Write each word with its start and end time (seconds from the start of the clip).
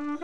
You're 0.00 0.16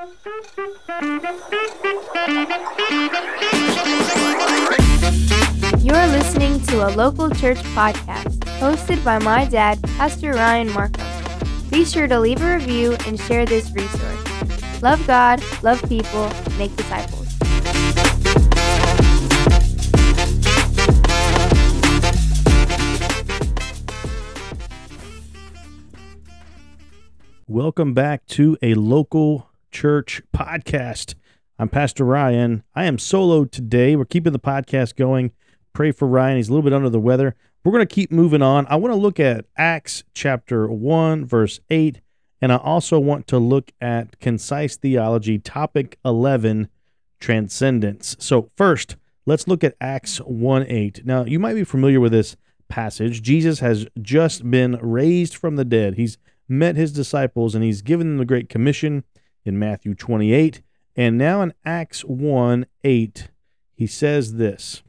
listening 6.07 6.63
to 6.69 6.87
a 6.87 6.91
local 6.97 7.29
church 7.29 7.59
podcast 7.77 8.39
hosted 8.59 9.05
by 9.05 9.19
my 9.19 9.45
dad, 9.45 9.83
Pastor 9.99 10.33
Ryan 10.33 10.73
Markham. 10.73 11.07
Be 11.69 11.85
sure 11.85 12.09
to 12.09 12.19
leave 12.19 12.41
a 12.41 12.55
review 12.55 12.97
and 13.07 13.21
share 13.21 13.45
this 13.45 13.71
resource. 13.73 14.81
Love 14.81 15.07
God, 15.07 15.43
love 15.63 15.87
people, 15.91 16.33
make 16.57 16.75
disciples. 16.75 17.27
Welcome 27.47 27.95
back 27.95 28.27
to 28.29 28.57
a 28.61 28.75
local 28.75 29.46
church 29.71 30.23
podcast. 30.35 31.15
I'm 31.59 31.69
Pastor 31.69 32.05
Ryan. 32.05 32.63
I 32.75 32.85
am 32.85 32.99
solo 32.99 33.45
today. 33.45 33.97
We're 33.97 34.05
keeping 34.05 34.33
the 34.33 34.39
podcast 34.39 34.97
going. 34.97 35.33
Pray 35.73 35.93
for 35.93 36.07
Ryan. 36.07 36.37
He's 36.37 36.49
a 36.49 36.53
little 36.53 36.63
bit 36.63 36.73
under 36.73 36.91
the 36.91 37.01
weather. 37.01 37.35
We're 37.65 37.73
going 37.73 37.87
to 37.87 37.95
keep 37.95 38.13
moving 38.13 38.43
on. 38.43 38.67
I 38.69 38.77
want 38.77 38.93
to 38.93 39.01
look 39.01 39.19
at 39.19 39.47
Acts 39.57 40.05
chapter 40.15 40.69
1, 40.69 41.25
verse 41.25 41.61
8, 41.71 42.01
and 42.41 42.53
I 42.53 42.57
also 42.57 42.99
want 42.99 43.27
to 43.29 43.39
look 43.39 43.73
at 43.81 44.21
concise 44.21 44.77
theology, 44.77 45.39
topic 45.39 45.99
11, 46.05 46.69
transcendence. 47.21 48.17
So, 48.19 48.51
first, 48.57 48.97
let's 49.25 49.49
look 49.49 49.65
at 49.65 49.77
Acts 49.81 50.19
1 50.19 50.67
8. 50.69 51.05
Now, 51.05 51.25
you 51.25 51.39
might 51.39 51.55
be 51.55 51.65
familiar 51.65 52.01
with 52.01 52.13
this 52.13 52.37
passage. 52.69 53.23
Jesus 53.23 53.61
has 53.61 53.87
just 54.01 54.49
been 54.51 54.79
raised 54.81 55.35
from 55.37 55.57
the 55.57 55.65
dead. 55.65 55.95
He's 55.95 56.19
met 56.49 56.77
his 56.77 56.93
disciples 56.93 57.55
and 57.55 57.65
he's 57.65 57.83
given 57.83 58.09
them 58.09 58.19
the 58.19 58.25
Great 58.25 58.49
Commission 58.49 59.05
in 59.47 59.59
Matthew 59.59 59.95
28. 59.95 60.63
And 60.95 61.19
now 61.19 61.43
in 61.43 61.53
Acts 61.65 62.03
1 62.03 62.67
8, 62.83 63.31
he 63.75 63.87
says 63.87 64.35
this 64.35 64.83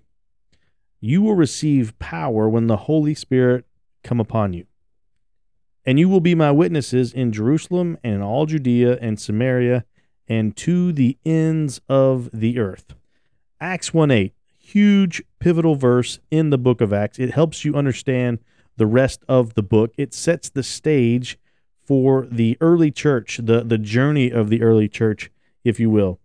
You 0.99 1.21
will 1.21 1.35
receive 1.35 1.97
power 1.99 2.47
when 2.49 2.67
the 2.67 2.77
Holy 2.77 3.13
Spirit 3.13 3.65
come 4.03 4.19
upon 4.19 4.53
you. 4.53 4.65
And 5.85 5.99
you 5.99 6.09
will 6.09 6.21
be 6.21 6.35
my 6.35 6.51
witnesses 6.51 7.13
in 7.13 7.31
Jerusalem 7.31 7.97
and 8.03 8.15
in 8.15 8.21
all 8.21 8.45
Judea 8.45 8.97
and 9.01 9.19
Samaria 9.19 9.85
and 10.27 10.55
to 10.57 10.91
the 10.91 11.17
ends 11.25 11.79
of 11.87 12.29
the 12.33 12.59
earth. 12.59 12.93
Acts 13.59 13.93
1 13.93 14.11
8, 14.11 14.33
huge 14.57 15.23
pivotal 15.39 15.75
verse 15.75 16.19
in 16.29 16.49
the 16.49 16.57
book 16.57 16.81
of 16.81 16.93
Acts. 16.93 17.19
It 17.19 17.31
helps 17.31 17.63
you 17.65 17.75
understand 17.75 18.39
the 18.75 18.85
rest 18.85 19.23
of 19.27 19.55
the 19.55 19.63
book. 19.63 19.93
It 19.97 20.13
sets 20.13 20.49
the 20.49 20.63
stage 20.63 21.37
for 21.87 22.27
the 22.29 22.57
early 22.59 22.91
church, 22.91 23.39
the, 23.41 23.63
the 23.63 23.77
journey 23.77 24.29
of 24.29 24.49
the 24.49 24.61
early 24.61 24.89
church, 24.89 25.31
if 25.63 25.79
you 25.79 25.89
will. 25.89 26.19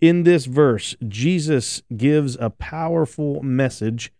In 0.00 0.24
this 0.24 0.46
verse, 0.46 0.96
Jesus 1.06 1.80
gives 1.96 2.36
a 2.40 2.50
powerful 2.50 3.40
message 3.40 4.12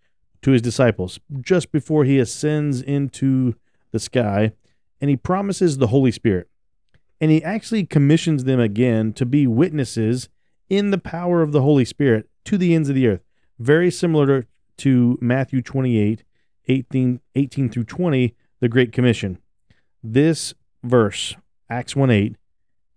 to 0.43 0.53
his 0.53 0.63
disciples 0.63 1.19
just 1.41 1.73
before 1.73 2.05
he 2.05 2.21
ascends 2.21 2.81
into 2.81 3.57
the 3.91 3.99
sky, 3.99 4.53
and 5.01 5.11
he 5.11 5.17
promises 5.17 5.79
the 5.79 5.89
Holy 5.89 6.13
Spirit. 6.13 6.49
And 7.21 7.33
he 7.33 7.43
actually 7.43 7.85
commissions 7.85 8.45
them 8.45 8.61
again 8.61 9.13
to 9.15 9.27
be 9.27 9.47
witnesses 9.47 10.29
in 10.71 10.93
the 10.93 10.99
power 10.99 11.43
of 11.43 11.51
the 11.51 11.63
Holy 11.63 11.85
Spirit 11.85 12.29
to 12.45 12.57
the 12.57 12.75
ends 12.75 12.89
of 12.89 12.95
the 12.95 13.09
earth. 13.09 13.25
Very 13.59 13.91
similar 13.91 14.47
to 14.79 15.19
Matthew 15.21 15.63
28 15.63 16.23
18, 16.69 17.21
18 17.37 17.69
through 17.69 17.85
20, 17.85 18.35
the 18.61 18.69
Great 18.69 18.93
Commission. 18.93 19.39
This 20.03 20.53
verse, 20.87 21.35
Acts 21.69 21.97
1 21.97 22.11
8, 22.11 22.37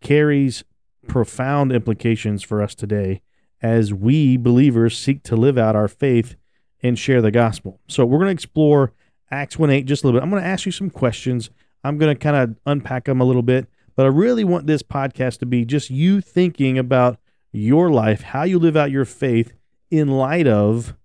carries 0.02 0.64
profound 1.08 1.72
implications 1.72 2.44
for 2.44 2.62
us 2.62 2.76
today 2.76 3.22
as 3.62 3.94
we 3.94 4.38
believers 4.38 4.98
seek 4.98 5.23
to 5.23 5.36
live 5.36 5.58
out 5.58 5.76
our 5.76 5.88
faith 5.88 6.36
and 6.81 6.98
share 6.98 7.22
the 7.22 7.31
gospel. 7.31 7.80
So 7.88 8.06
we're 8.06 8.20
going 8.20 8.28
to 8.28 8.34
explore 8.34 8.94
Acts 9.31 9.59
1 9.59 9.69
8 9.69 9.86
just 9.86 10.03
a 10.03 10.08
little 10.08 10.19
bit. 10.19 10.24
I'm 10.24 10.30
going 10.30 10.41
to 10.41 10.47
ask 10.47 10.66
you 10.66 10.72
some 10.72 10.90
questions. 10.90 11.50
I'm 11.84 11.97
going 11.97 12.16
to 12.16 12.19
kind 12.19 12.36
of 12.36 12.56
unpack 12.66 13.06
them 13.06 13.22
a 13.22 13.25
little 13.25 13.41
bit, 13.41 13.68
but 13.96 14.06
I 14.06 14.09
really 14.09 14.44
want 14.44 14.68
this 14.68 14.84
podcast 14.84 15.40
to 15.40 15.46
be 15.46 15.66
just 15.66 15.90
you 15.90 16.22
thinking 16.22 16.78
about 16.78 17.19
your 17.52 17.90
life, 17.90 18.22
how 18.22 18.44
you 18.44 18.59
live 18.59 18.78
out 18.78 18.92
your 18.92 19.06
faith 19.06 19.53
in 19.90 20.09
light 20.09 20.47
of 20.47 20.96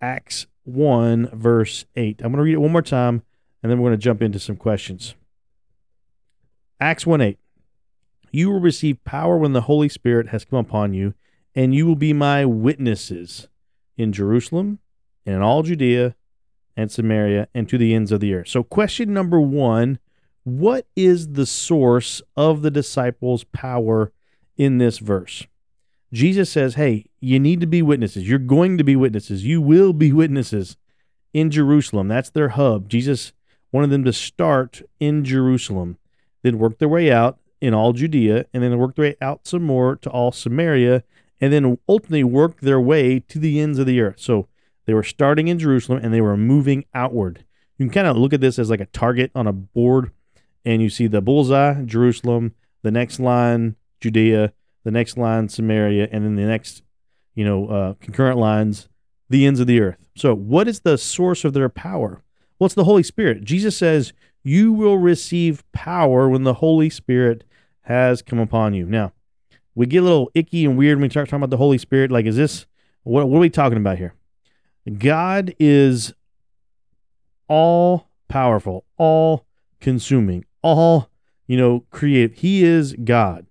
Acts 0.00 0.46
1, 0.64 1.30
verse 1.32 1.84
8. 1.96 2.20
I'm 2.20 2.32
going 2.32 2.38
to 2.38 2.42
read 2.42 2.54
it 2.54 2.58
one 2.58 2.72
more 2.72 2.82
time, 2.82 3.22
and 3.62 3.70
then 3.70 3.78
we're 3.78 3.90
going 3.90 3.98
to 3.98 4.04
jump 4.04 4.22
into 4.22 4.38
some 4.38 4.56
questions. 4.56 5.14
Acts 6.82 7.06
1 7.06 7.20
8. 7.20 7.38
You 8.32 8.50
will 8.50 8.58
receive 8.58 9.04
power 9.04 9.38
when 9.38 9.52
the 9.52 9.60
Holy 9.62 9.88
Spirit 9.88 10.30
has 10.30 10.44
come 10.44 10.58
upon 10.58 10.94
you, 10.94 11.14
and 11.54 11.72
you 11.72 11.86
will 11.86 11.94
be 11.94 12.12
my 12.12 12.44
witnesses 12.44 13.46
in 13.96 14.12
Jerusalem 14.12 14.80
and 15.24 15.36
in 15.36 15.42
all 15.42 15.62
Judea 15.62 16.16
and 16.76 16.90
Samaria 16.90 17.46
and 17.54 17.68
to 17.68 17.78
the 17.78 17.94
ends 17.94 18.10
of 18.10 18.18
the 18.18 18.34
earth. 18.34 18.48
So, 18.48 18.64
question 18.64 19.14
number 19.14 19.40
one 19.40 20.00
What 20.42 20.88
is 20.96 21.34
the 21.34 21.46
source 21.46 22.20
of 22.36 22.62
the 22.62 22.70
disciples' 22.72 23.44
power 23.44 24.10
in 24.56 24.78
this 24.78 24.98
verse? 24.98 25.46
Jesus 26.12 26.50
says, 26.50 26.74
Hey, 26.74 27.06
you 27.20 27.38
need 27.38 27.60
to 27.60 27.68
be 27.68 27.80
witnesses. 27.80 28.28
You're 28.28 28.40
going 28.40 28.76
to 28.76 28.82
be 28.82 28.96
witnesses. 28.96 29.44
You 29.44 29.62
will 29.62 29.92
be 29.92 30.10
witnesses 30.12 30.76
in 31.32 31.52
Jerusalem. 31.52 32.08
That's 32.08 32.30
their 32.30 32.48
hub. 32.48 32.88
Jesus 32.88 33.32
wanted 33.70 33.90
them 33.90 34.02
to 34.02 34.12
start 34.12 34.82
in 34.98 35.24
Jerusalem 35.24 35.96
then 36.42 36.58
worked 36.58 36.78
their 36.78 36.88
way 36.88 37.10
out 37.10 37.38
in 37.60 37.74
all 37.74 37.92
Judea, 37.92 38.46
and 38.52 38.62
then 38.62 38.76
worked 38.78 38.96
their 38.96 39.10
way 39.10 39.16
out 39.20 39.46
some 39.46 39.62
more 39.62 39.96
to 39.96 40.10
all 40.10 40.32
Samaria, 40.32 41.04
and 41.40 41.52
then 41.52 41.78
ultimately 41.88 42.24
worked 42.24 42.62
their 42.62 42.80
way 42.80 43.20
to 43.20 43.38
the 43.38 43.60
ends 43.60 43.78
of 43.78 43.86
the 43.86 44.00
earth. 44.00 44.18
So 44.18 44.48
they 44.86 44.94
were 44.94 45.02
starting 45.02 45.48
in 45.48 45.58
Jerusalem 45.58 46.00
and 46.02 46.12
they 46.12 46.20
were 46.20 46.36
moving 46.36 46.84
outward. 46.94 47.44
You 47.78 47.86
can 47.86 47.92
kind 47.92 48.06
of 48.06 48.16
look 48.16 48.32
at 48.32 48.40
this 48.40 48.58
as 48.58 48.70
like 48.70 48.80
a 48.80 48.86
target 48.86 49.30
on 49.34 49.46
a 49.46 49.52
board, 49.52 50.10
and 50.64 50.82
you 50.82 50.90
see 50.90 51.06
the 51.06 51.20
bullseye, 51.20 51.82
Jerusalem, 51.82 52.54
the 52.82 52.90
next 52.90 53.18
line, 53.18 53.76
Judea, 54.00 54.52
the 54.84 54.90
next 54.90 55.16
line, 55.16 55.48
Samaria, 55.48 56.08
and 56.10 56.24
then 56.24 56.36
the 56.36 56.42
next, 56.42 56.82
you 57.34 57.44
know, 57.44 57.68
uh, 57.68 57.94
concurrent 57.94 58.38
lines, 58.38 58.88
the 59.28 59.46
ends 59.46 59.60
of 59.60 59.66
the 59.66 59.80
earth. 59.80 60.08
So, 60.16 60.34
what 60.34 60.68
is 60.68 60.80
the 60.80 60.98
source 60.98 61.44
of 61.44 61.52
their 61.52 61.68
power? 61.68 62.22
Well, 62.58 62.66
it's 62.66 62.74
the 62.74 62.84
Holy 62.84 63.02
Spirit. 63.02 63.44
Jesus 63.44 63.76
says, 63.76 64.12
you 64.42 64.72
will 64.72 64.98
receive 64.98 65.64
power 65.72 66.28
when 66.28 66.44
the 66.44 66.54
Holy 66.54 66.90
Spirit 66.90 67.44
has 67.82 68.22
come 68.22 68.38
upon 68.38 68.74
you. 68.74 68.86
Now, 68.86 69.12
we 69.74 69.86
get 69.86 69.98
a 69.98 70.02
little 70.02 70.30
icky 70.34 70.64
and 70.64 70.76
weird 70.76 70.98
when 70.98 71.02
we 71.02 71.10
start 71.10 71.28
talking 71.28 71.42
about 71.42 71.50
the 71.50 71.56
Holy 71.56 71.78
Spirit. 71.78 72.10
Like, 72.10 72.26
is 72.26 72.36
this 72.36 72.66
what, 73.04 73.28
what 73.28 73.38
are 73.38 73.40
we 73.40 73.50
talking 73.50 73.78
about 73.78 73.98
here? 73.98 74.14
God 74.98 75.54
is 75.58 76.12
all 77.48 78.08
powerful, 78.28 78.84
all 78.96 79.46
consuming, 79.80 80.44
all, 80.62 81.10
you 81.46 81.56
know, 81.56 81.84
creative. 81.90 82.38
He 82.38 82.64
is 82.64 82.94
God 83.04 83.46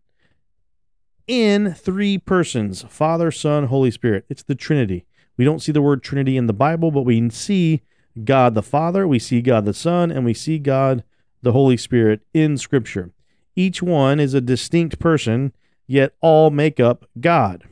in 1.28 1.74
three 1.74 2.18
persons 2.18 2.84
Father, 2.90 3.32
Son, 3.32 3.68
Holy 3.68 3.92
Spirit. 3.92 4.26
It's 4.30 4.44
the 4.44 4.56
Trinity. 4.56 5.06
We 5.38 5.46
don't 5.46 5.62
see 5.62 5.72
the 5.72 5.82
word 5.82 6.04
Trinity 6.04 6.38
in 6.38 6.48
the 6.48 6.54
Bible, 6.54 6.92
but 6.92 7.04
we 7.04 7.30
see 7.30 7.82
God 8.24 8.56
the 8.56 8.64
Father, 8.64 9.08
we 9.08 9.20
see 9.20 9.42
God 9.42 9.66
the 9.66 9.74
Son, 9.74 10.12
and 10.12 10.26
we 10.26 10.34
see 10.34 10.60
God 10.60 11.04
the 11.42 11.52
Holy 11.52 11.78
Spirit 11.78 12.22
in 12.34 12.58
Scripture. 12.58 13.12
Each 13.56 13.82
one 13.82 14.20
is 14.20 14.34
a 14.34 14.42
distinct 14.42 15.00
person, 15.00 15.54
yet 15.88 16.14
all 16.22 16.50
make 16.50 16.80
up 16.80 17.06
God. 17.20 17.64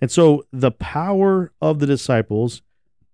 And 0.00 0.10
so 0.10 0.44
the 0.52 0.70
power 0.70 1.52
of 1.60 1.78
the 1.78 1.86
disciples 1.86 2.62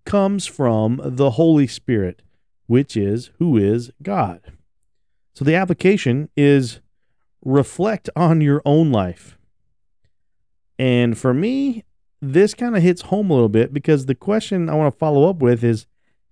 comes 0.05 0.47
from 0.47 1.01
the 1.05 1.33
Holy 1.33 1.67
Spirit, 1.67 2.23
which 2.67 2.97
is 2.97 3.31
who 3.39 3.57
is 3.57 3.91
God. 4.03 4.41
So 5.35 5.45
the 5.45 5.55
application 5.55 6.29
is 6.37 6.81
reflect 7.45 8.11
on 8.17 8.41
your 8.41 8.61
own 8.65 8.91
life. 8.91 9.39
And 10.79 11.17
for 11.17 11.33
me, 11.33 11.85
this 12.21 12.55
kind 12.55 12.77
of 12.77 12.83
hits 12.83 13.03
home 13.03 13.31
a 13.31 13.35
little 13.35 13.49
bit 13.49 13.73
because 13.73 14.07
the 14.07 14.15
question 14.15 14.69
I 14.69 14.75
want 14.75 14.93
to 14.93 14.99
follow 14.99 15.29
up 15.29 15.37
with 15.37 15.63
is 15.63 15.87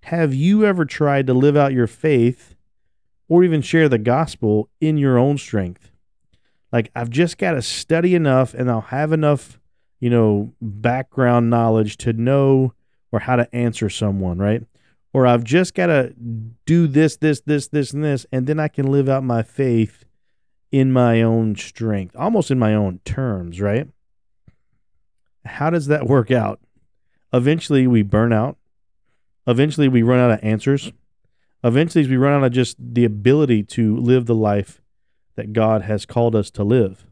have 0.09 0.33
you 0.33 0.65
ever 0.65 0.85
tried 0.85 1.27
to 1.27 1.35
live 1.35 1.55
out 1.55 1.71
your 1.71 1.85
faith 1.85 2.55
or 3.27 3.43
even 3.43 3.61
share 3.61 3.87
the 3.87 3.99
gospel 3.99 4.67
in 4.81 4.97
your 4.97 5.19
own 5.19 5.37
strength? 5.37 5.91
Like, 6.71 6.89
I've 6.95 7.11
just 7.11 7.37
got 7.37 7.51
to 7.51 7.61
study 7.61 8.15
enough 8.15 8.55
and 8.55 8.71
I'll 8.71 8.81
have 8.81 9.11
enough, 9.11 9.59
you 9.99 10.09
know, 10.09 10.51
background 10.59 11.51
knowledge 11.51 11.95
to 11.97 12.13
know 12.13 12.73
or 13.11 13.19
how 13.19 13.35
to 13.35 13.55
answer 13.55 13.87
someone, 13.87 14.39
right? 14.39 14.63
Or 15.13 15.27
I've 15.27 15.43
just 15.43 15.75
got 15.75 15.87
to 15.87 16.15
do 16.65 16.87
this, 16.87 17.17
this, 17.17 17.41
this, 17.41 17.67
this, 17.67 17.93
and 17.93 18.03
this, 18.03 18.25
and 18.31 18.47
then 18.47 18.59
I 18.59 18.67
can 18.67 18.87
live 18.87 19.09
out 19.09 19.23
my 19.23 19.43
faith 19.43 20.05
in 20.71 20.91
my 20.91 21.21
own 21.21 21.55
strength, 21.55 22.15
almost 22.15 22.49
in 22.49 22.57
my 22.57 22.73
own 22.73 22.99
terms, 23.05 23.61
right? 23.61 23.87
How 25.45 25.69
does 25.69 25.85
that 25.85 26.07
work 26.07 26.31
out? 26.31 26.59
Eventually, 27.31 27.85
we 27.85 28.01
burn 28.01 28.33
out 28.33 28.57
Eventually, 29.49 29.87
we 29.87 30.03
run 30.03 30.19
out 30.19 30.29
of 30.29 30.39
answers. 30.43 30.91
Eventually, 31.63 32.07
we 32.07 32.17
run 32.17 32.33
out 32.33 32.45
of 32.45 32.51
just 32.51 32.77
the 32.79 33.03
ability 33.03 33.63
to 33.63 33.97
live 33.97 34.27
the 34.27 34.35
life 34.35 34.79
that 35.35 35.53
God 35.53 35.81
has 35.81 36.05
called 36.05 36.35
us 36.35 36.51
to 36.51 36.63
live. 36.63 37.07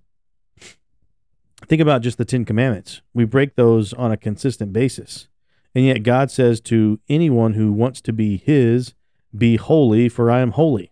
Think 1.66 1.82
about 1.82 2.04
just 2.04 2.20
the 2.20 2.26
Ten 2.26 2.46
Commandments. 2.46 3.02
We 3.12 3.26
break 3.26 3.56
those 3.56 3.92
on 3.92 4.12
a 4.12 4.18
consistent 4.18 4.72
basis. 4.72 5.28
And 5.74 5.84
yet 5.84 6.04
God 6.04 6.30
says 6.30 6.62
to 6.62 7.00
anyone 7.10 7.56
who 7.56 7.72
wants 7.72 8.02
to 8.02 8.14
be 8.14 8.38
his, 8.38 8.94
be 9.36 9.56
holy, 9.56 10.08
for 10.08 10.30
I 10.30 10.42
am 10.42 10.52
holy. 10.52 10.92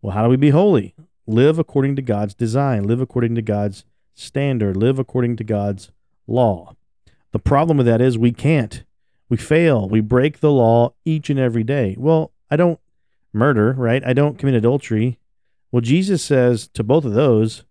Well, 0.00 0.14
how 0.14 0.22
do 0.22 0.30
we 0.30 0.36
be 0.36 0.50
holy? 0.50 0.94
Live 1.26 1.58
according 1.58 1.96
to 1.96 2.02
God's 2.02 2.34
design, 2.34 2.84
live 2.84 3.02
according 3.02 3.34
to 3.34 3.42
God's 3.42 3.84
standard, 4.14 4.74
live 4.74 4.98
according 4.98 5.36
to 5.36 5.44
God's 5.44 5.92
law. 6.26 6.74
The 7.32 7.38
problem 7.38 7.76
with 7.76 7.86
that 7.86 8.00
is 8.00 8.16
we 8.16 8.32
can't. 8.32 8.84
We 9.28 9.36
fail. 9.36 9.88
We 9.88 10.00
break 10.00 10.40
the 10.40 10.52
law 10.52 10.94
each 11.04 11.30
and 11.30 11.38
every 11.38 11.64
day. 11.64 11.96
Well, 11.98 12.32
I 12.50 12.56
don't 12.56 12.78
murder, 13.32 13.72
right? 13.72 14.04
I 14.06 14.12
don't 14.12 14.38
commit 14.38 14.54
adultery. 14.54 15.18
Well, 15.72 15.80
Jesus 15.80 16.24
says 16.24 16.68
to 16.68 16.84
both 16.84 17.04
of 17.04 17.14
those, 17.14 17.64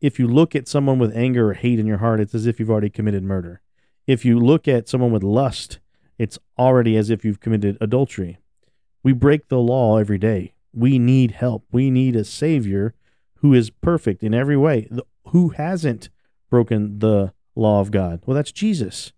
if 0.00 0.18
you 0.18 0.28
look 0.28 0.54
at 0.54 0.68
someone 0.68 0.98
with 0.98 1.16
anger 1.16 1.50
or 1.50 1.54
hate 1.54 1.78
in 1.78 1.86
your 1.86 1.98
heart, 1.98 2.20
it's 2.20 2.34
as 2.34 2.46
if 2.46 2.58
you've 2.58 2.70
already 2.70 2.90
committed 2.90 3.22
murder. 3.22 3.60
If 4.06 4.24
you 4.24 4.38
look 4.38 4.66
at 4.68 4.88
someone 4.88 5.12
with 5.12 5.22
lust, 5.22 5.78
it's 6.18 6.38
already 6.58 6.96
as 6.96 7.10
if 7.10 7.24
you've 7.24 7.40
committed 7.40 7.78
adultery. 7.80 8.38
We 9.02 9.12
break 9.12 9.48
the 9.48 9.58
law 9.58 9.96
every 9.96 10.18
day. 10.18 10.54
We 10.72 10.98
need 10.98 11.32
help. 11.32 11.64
We 11.72 11.90
need 11.90 12.14
a 12.14 12.24
Savior 12.24 12.94
who 13.36 13.54
is 13.54 13.70
perfect 13.70 14.22
in 14.22 14.34
every 14.34 14.56
way. 14.56 14.88
Who 15.28 15.50
hasn't 15.50 16.10
broken 16.50 16.98
the 16.98 17.32
law 17.54 17.80
of 17.80 17.90
God? 17.90 18.20
Well, 18.26 18.34
that's 18.34 18.52
Jesus. 18.52 19.12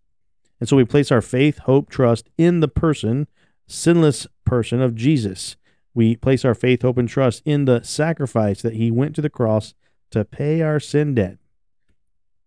And 0.63 0.69
so 0.69 0.77
we 0.77 0.85
place 0.85 1.11
our 1.11 1.21
faith, 1.21 1.59
hope, 1.59 1.91
trust 1.91 2.31
in 2.39 2.61
the 2.61 2.69
person, 2.69 3.27
sinless 3.67 4.29
person 4.45 4.81
of 4.81 4.95
Jesus. 4.95 5.57
We 5.93 6.15
place 6.15 6.45
our 6.45 6.55
faith, 6.55 6.83
hope, 6.83 6.99
and 6.99 7.09
trust 7.09 7.43
in 7.45 7.65
the 7.65 7.83
sacrifice 7.83 8.63
that 8.63 8.75
he 8.75 8.89
went 8.89 9.17
to 9.17 9.21
the 9.21 9.29
cross 9.29 9.75
to 10.13 10.25
pay 10.25 10.63
our 10.63 10.79
sin 10.79 11.17
debt. 11.17 11.39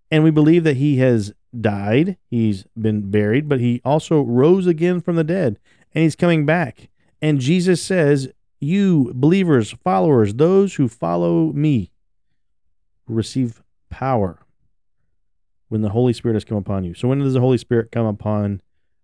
And 0.09 0.23
we 0.23 0.31
believe 0.31 0.63
that 0.63 0.77
he 0.77 0.95
has 1.00 1.33
died, 1.59 2.15
he's 2.29 2.63
been 2.79 3.12
buried, 3.12 3.50
but 3.50 3.59
he 3.59 3.81
also 3.83 4.21
rose 4.21 4.65
again 4.65 5.01
from 5.01 5.17
the 5.17 5.25
dead, 5.25 5.59
and 5.94 6.03
he's 6.03 6.15
coming 6.15 6.45
back. 6.45 6.88
And 7.21 7.41
Jesus 7.41 7.81
says, 7.81 8.29
You 8.62 9.12
believers, 9.13 9.75
followers, 9.83 10.35
those 10.35 10.75
who 10.75 10.88
follow 10.88 11.51
me, 11.51 11.91
receive 13.07 13.62
power 13.89 14.39
when 15.69 15.81
the 15.81 15.89
Holy 15.89 16.13
Spirit 16.13 16.35
has 16.35 16.45
come 16.45 16.57
upon 16.57 16.83
you. 16.83 16.94
So, 16.94 17.07
when 17.07 17.19
does 17.19 17.33
the 17.33 17.39
Holy 17.39 17.57
Spirit 17.57 17.91
come 17.91 18.06
upon 18.06 18.62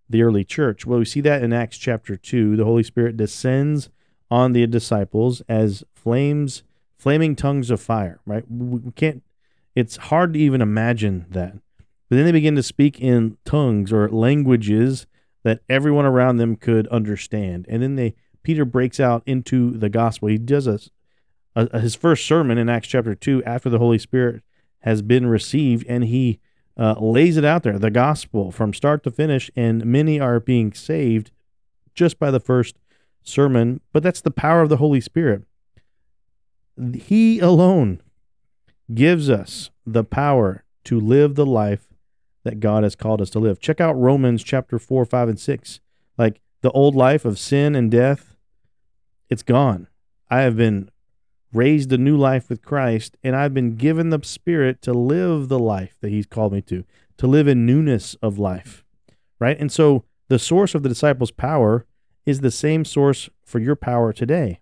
the 0.10 0.22
early 0.22 0.44
church? 0.44 0.86
Well, 0.86 1.00
we 1.00 1.06
see 1.06 1.22
that 1.22 1.44
in 1.44 1.54
Acts 1.54 1.78
chapter 1.78 2.16
2. 2.16 2.56
The 2.56 2.66
Holy 2.66 2.84
Spirit 2.84 3.18
descends 3.18 3.90
on 4.30 4.54
the 4.54 4.66
disciples 4.68 5.42
as 5.50 5.84
flames 5.94 6.64
flaming 7.02 7.36
tongues 7.36 7.72
of 7.72 7.82
fire, 7.82 8.20
right? 8.28 8.44
We 8.48 8.92
can't, 8.92 9.24
it's 9.76 9.98
hard 9.98 10.34
to 10.34 10.40
even 10.40 10.62
imagine 10.62 11.26
that. 11.32 11.54
But 12.10 12.18
then 12.18 12.26
they 12.26 12.32
begin 12.32 12.56
to 12.58 12.62
speak 12.62 13.02
in 13.02 13.38
tongues 13.44 13.92
or 13.92 14.08
languages 14.08 15.08
that 15.44 15.62
everyone 15.68 16.06
around 16.06 16.38
them 16.38 16.56
could 16.56 16.88
understand. 16.90 17.66
And 17.68 17.82
then 17.82 17.96
they, 17.96 18.14
Peter 18.44 18.66
breaks 18.66 19.00
out 19.00 19.24
into 19.26 19.72
the 19.72 19.90
gospel. 19.90 20.28
He 20.28 20.38
does 20.38 20.68
a, 20.68 20.80
a 21.56 21.80
his 21.80 21.96
first 21.96 22.28
sermon 22.28 22.60
in 22.60 22.70
Acts 22.70 22.90
chapter 22.90 23.16
2 23.16 23.44
after 23.46 23.70
the 23.70 23.80
Holy 23.80 23.98
Spirit 23.98 24.44
has 24.82 25.02
been 25.02 25.26
received, 25.26 25.86
and 25.90 26.04
he 26.04 26.40
uh, 26.82 26.96
lays 27.00 27.38
it 27.38 27.46
out 27.46 27.62
there, 27.62 27.78
the 27.78 27.92
gospel 27.92 28.52
from 28.52 28.74
start 28.74 29.04
to 29.04 29.12
finish, 29.12 29.52
and 29.56 29.86
many 29.86 30.20
are 30.20 30.40
being 30.40 30.74
saved 30.74 31.30
just 31.94 32.18
by 32.18 32.32
the 32.32 32.40
first 32.40 32.76
sermon. 33.22 33.82
But 33.94 34.02
that's 34.02 34.22
the 34.22 34.32
power 34.32 34.64
of 34.64 34.70
the 34.70 34.78
Holy 34.78 35.00
Spirit. 35.00 35.44
He 36.96 37.40
alone 37.40 38.02
gives 38.92 39.30
us 39.30 39.70
the 39.86 40.04
power 40.04 40.64
to 40.86 41.00
live 41.00 41.36
the 41.36 41.46
life 41.46 41.88
that 42.44 42.60
God 42.60 42.82
has 42.82 42.96
called 42.96 43.22
us 43.22 43.30
to 43.32 43.40
live. 43.40 43.60
Check 43.60 43.80
out 43.80 43.94
Romans 43.94 44.44
chapter 44.44 44.80
4, 44.80 45.06
5, 45.06 45.30
and 45.30 45.40
6. 45.40 45.80
Like 46.18 46.42
the 46.62 46.72
old 46.72 46.96
life 46.96 47.26
of 47.26 47.38
sin 47.38 47.76
and 47.76 47.92
death, 47.92 48.36
it's 49.30 49.44
gone. 49.44 49.88
I 50.32 50.42
have 50.42 50.58
been 50.58 50.90
raised 51.54 51.92
a 51.92 51.98
new 51.98 52.18
life 52.18 52.50
with 52.50 52.62
Christ, 52.62 53.18
and 53.24 53.36
I've 53.36 53.54
been 53.54 53.76
given 53.76 54.10
the 54.10 54.22
Spirit 54.24 54.82
to 54.84 54.94
live 54.94 55.48
the 55.48 55.60
life 55.60 55.96
that 56.02 56.10
He's 56.10 56.26
called 56.26 56.54
me 56.54 56.62
to, 56.64 56.84
to 57.18 57.28
live 57.28 57.48
in 57.48 57.66
newness 57.66 58.16
of 58.22 58.40
life. 58.40 58.84
Right? 59.40 59.60
And 59.60 59.72
so 59.72 60.06
the 60.28 60.40
source 60.40 60.76
of 60.76 60.84
the 60.84 60.90
disciples' 60.90 61.32
power 61.32 61.86
is 62.26 62.40
the 62.40 62.52
same 62.52 62.86
source 62.86 63.30
for 63.44 63.60
your 63.60 63.76
power 63.76 64.14
today. 64.14 64.60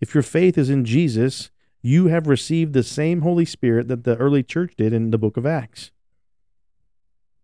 If 0.00 0.14
your 0.14 0.22
faith 0.22 0.58
is 0.58 0.68
in 0.68 0.84
Jesus, 0.84 1.50
you 1.80 2.08
have 2.08 2.26
received 2.26 2.72
the 2.72 2.82
same 2.82 3.22
Holy 3.22 3.44
Spirit 3.44 3.88
that 3.88 4.04
the 4.04 4.16
early 4.16 4.42
church 4.42 4.74
did 4.76 4.92
in 4.92 5.10
the 5.10 5.18
book 5.18 5.36
of 5.36 5.46
Acts. 5.46 5.92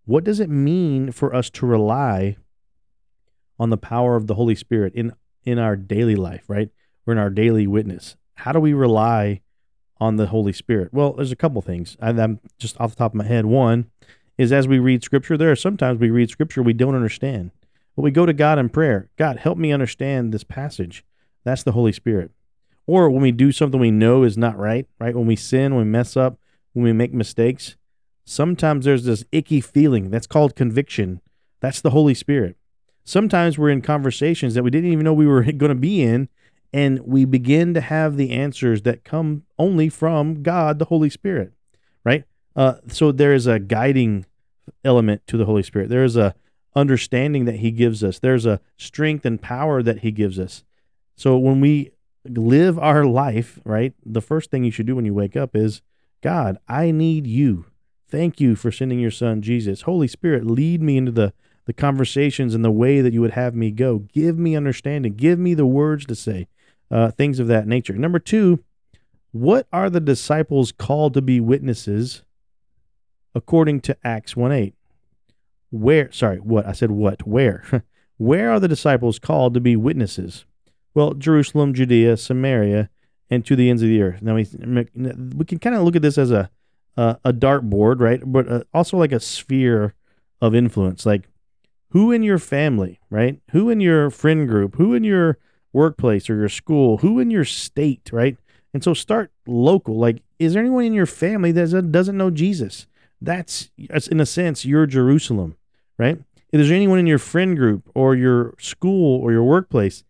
What 0.04 0.24
does 0.24 0.40
it 0.40 0.50
mean 0.50 1.12
for 1.12 1.34
us 1.34 1.48
to 1.50 1.66
rely 1.66 2.36
on 3.58 3.70
the 3.70 3.76
power 3.76 4.16
of 4.16 4.26
the 4.26 4.34
Holy 4.34 4.56
Spirit 4.56 4.92
in, 4.94 5.12
in 5.44 5.58
our 5.58 5.76
daily 5.76 6.16
life, 6.16 6.44
right? 6.48 6.70
Or 7.06 7.12
in 7.12 7.18
our 7.18 7.30
daily 7.30 7.66
witness? 7.66 8.16
How 8.34 8.52
do 8.52 8.60
we 8.60 8.72
rely 8.72 9.40
on 9.98 10.16
the 10.16 10.26
Holy 10.26 10.52
Spirit? 10.52 10.92
Well, 10.92 11.12
there's 11.12 11.32
a 11.32 11.36
couple 11.36 11.62
things. 11.62 11.96
I'm 12.00 12.40
just 12.58 12.80
off 12.80 12.90
the 12.90 12.96
top 12.96 13.12
of 13.12 13.16
my 13.16 13.24
head. 13.24 13.46
One 13.46 13.90
is 14.38 14.52
as 14.52 14.66
we 14.66 14.78
read 14.78 15.04
Scripture, 15.04 15.36
there 15.36 15.50
are 15.50 15.56
sometimes 15.56 16.00
we 16.00 16.10
read 16.10 16.30
Scripture 16.30 16.62
we 16.62 16.72
don't 16.72 16.94
understand. 16.94 17.50
But 17.94 18.02
we 18.02 18.10
go 18.10 18.26
to 18.26 18.32
God 18.32 18.58
in 18.58 18.70
prayer. 18.70 19.10
God, 19.16 19.38
help 19.38 19.58
me 19.58 19.72
understand 19.72 20.32
this 20.32 20.44
passage. 20.44 21.04
That's 21.44 21.62
the 21.62 21.72
Holy 21.72 21.92
Spirit 21.92 22.30
or 22.86 23.10
when 23.10 23.22
we 23.22 23.32
do 23.32 23.52
something 23.52 23.80
we 23.80 23.90
know 23.90 24.22
is 24.22 24.36
not 24.36 24.58
right, 24.58 24.86
right? 24.98 25.14
When 25.14 25.26
we 25.26 25.36
sin, 25.36 25.74
when 25.74 25.84
we 25.84 25.90
mess 25.90 26.16
up, 26.16 26.38
when 26.72 26.84
we 26.84 26.92
make 26.92 27.12
mistakes, 27.12 27.76
sometimes 28.24 28.84
there's 28.84 29.04
this 29.04 29.24
icky 29.32 29.60
feeling 29.60 30.10
that's 30.10 30.26
called 30.26 30.56
conviction. 30.56 31.20
That's 31.60 31.80
the 31.80 31.90
Holy 31.90 32.14
Spirit. 32.14 32.56
Sometimes 33.04 33.58
we're 33.58 33.70
in 33.70 33.82
conversations 33.82 34.54
that 34.54 34.62
we 34.62 34.70
didn't 34.70 34.92
even 34.92 35.04
know 35.04 35.12
we 35.12 35.26
were 35.26 35.42
going 35.52 35.70
to 35.70 35.74
be 35.74 36.02
in, 36.02 36.28
and 36.72 37.00
we 37.00 37.24
begin 37.24 37.74
to 37.74 37.80
have 37.80 38.16
the 38.16 38.30
answers 38.30 38.82
that 38.82 39.04
come 39.04 39.42
only 39.58 39.88
from 39.88 40.42
God, 40.42 40.78
the 40.78 40.86
Holy 40.86 41.10
Spirit, 41.10 41.52
right? 42.04 42.24
Uh, 42.56 42.74
so 42.88 43.12
there 43.12 43.34
is 43.34 43.46
a 43.46 43.58
guiding 43.58 44.26
element 44.84 45.26
to 45.26 45.36
the 45.36 45.44
Holy 45.44 45.62
Spirit. 45.62 45.88
There 45.88 46.04
is 46.04 46.16
a 46.16 46.34
understanding 46.74 47.44
that 47.44 47.56
He 47.56 47.70
gives 47.70 48.02
us. 48.02 48.18
There's 48.18 48.46
a 48.46 48.60
strength 48.76 49.24
and 49.26 49.40
power 49.40 49.82
that 49.82 50.00
He 50.00 50.10
gives 50.10 50.38
us. 50.38 50.64
So 51.16 51.36
when 51.36 51.60
we 51.60 51.92
live 52.24 52.78
our 52.78 53.04
life, 53.04 53.58
right? 53.64 53.94
The 54.04 54.22
first 54.22 54.50
thing 54.50 54.64
you 54.64 54.70
should 54.70 54.86
do 54.86 54.96
when 54.96 55.04
you 55.04 55.14
wake 55.14 55.36
up 55.36 55.54
is, 55.54 55.82
God, 56.22 56.58
I 56.68 56.90
need 56.90 57.26
you. 57.26 57.66
Thank 58.08 58.40
you 58.40 58.56
for 58.56 58.70
sending 58.70 58.98
your 58.98 59.10
son, 59.10 59.42
Jesus. 59.42 59.82
Holy 59.82 60.08
Spirit, 60.08 60.46
lead 60.46 60.82
me 60.82 60.96
into 60.96 61.12
the, 61.12 61.32
the 61.64 61.72
conversations 61.72 62.54
and 62.54 62.64
the 62.64 62.70
way 62.70 63.00
that 63.00 63.12
you 63.12 63.20
would 63.20 63.32
have 63.32 63.54
me 63.54 63.70
go. 63.70 64.00
Give 64.12 64.38
me 64.38 64.54
understanding. 64.54 65.14
Give 65.14 65.38
me 65.38 65.54
the 65.54 65.66
words 65.66 66.06
to 66.06 66.14
say, 66.14 66.48
uh, 66.92 67.10
things 67.10 67.40
of 67.40 67.48
that 67.48 67.66
nature. 67.66 67.94
Number 67.94 68.18
two, 68.18 68.62
what 69.32 69.66
are 69.72 69.88
the 69.88 70.00
disciples 70.00 70.70
called 70.72 71.14
to 71.14 71.22
be 71.22 71.40
witnesses 71.40 72.22
according 73.34 73.80
to 73.80 73.96
Acts 74.04 74.36
1 74.36 74.52
8? 74.52 74.74
Where, 75.70 76.12
sorry, 76.12 76.36
what? 76.36 76.66
I 76.66 76.72
said 76.72 76.90
what? 76.90 77.26
Where? 77.26 77.84
Where 78.18 78.52
are 78.52 78.60
the 78.60 78.68
disciples 78.68 79.18
called 79.18 79.54
to 79.54 79.60
be 79.60 79.74
witnesses? 79.74 80.44
Well, 80.94 81.14
Jerusalem, 81.14 81.72
Judea, 81.72 82.18
Samaria, 82.18 82.90
and 83.30 83.44
to 83.46 83.56
the 83.56 83.70
ends 83.70 83.82
of 83.82 83.88
the 83.88 84.02
earth. 84.02 84.20
Now 84.20 84.34
we 84.34 84.46
we 84.54 85.44
can 85.46 85.58
kind 85.58 85.74
of 85.74 85.82
look 85.82 85.96
at 85.96 86.02
this 86.02 86.18
as 86.18 86.30
a 86.30 86.50
a, 86.96 87.18
a 87.24 87.32
dartboard, 87.32 88.00
right? 88.00 88.20
But 88.24 88.48
uh, 88.48 88.64
also 88.74 88.98
like 88.98 89.12
a 89.12 89.18
sphere 89.18 89.94
of 90.42 90.54
influence. 90.54 91.06
Like 91.06 91.28
who 91.88 92.12
in 92.12 92.22
your 92.22 92.38
family, 92.38 93.00
right? 93.08 93.40
Who 93.52 93.70
in 93.70 93.80
your 93.80 94.10
friend 94.10 94.46
group? 94.46 94.76
Who 94.76 94.92
in 94.92 95.02
your 95.02 95.38
workplace 95.72 96.28
or 96.28 96.36
your 96.36 96.48
school? 96.48 96.98
Who 96.98 97.18
in 97.18 97.30
your 97.30 97.44
state, 97.44 98.10
right? 98.12 98.36
And 98.74 98.82
so 98.82 98.94
start 98.94 99.30
local. 99.46 99.98
Like, 99.98 100.22
is 100.38 100.54
there 100.54 100.62
anyone 100.62 100.84
in 100.84 100.94
your 100.94 101.06
family 101.06 101.52
that 101.52 101.92
doesn't 101.92 102.16
know 102.16 102.30
Jesus? 102.30 102.86
That's, 103.20 103.70
that's 103.88 104.08
in 104.08 104.20
a 104.20 104.26
sense 104.26 104.64
your 104.64 104.86
Jerusalem, 104.86 105.56
right? 105.98 106.18
Is 106.52 106.68
there 106.68 106.76
anyone 106.76 106.98
in 106.98 107.06
your 107.06 107.18
friend 107.18 107.56
group 107.56 107.90
or 107.94 108.14
your 108.14 108.54
school 108.58 109.20
or 109.20 109.32
your 109.32 109.44
workplace 109.44 110.04